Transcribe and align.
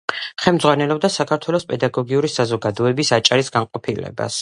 ხელმძღვანელობდა 0.45 1.11
საქართველოს 1.17 1.67
პედაგოგიური 1.73 2.33
საზოგადოების 2.39 3.15
აჭარის 3.19 3.57
განყოფილებას. 3.59 4.39